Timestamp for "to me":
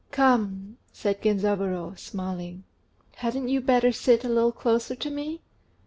4.95-5.41